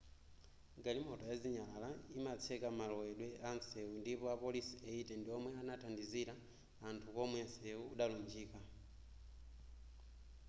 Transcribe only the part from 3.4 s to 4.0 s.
atsewu